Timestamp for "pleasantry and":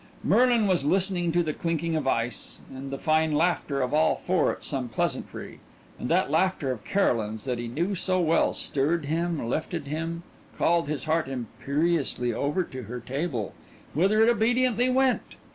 4.89-6.09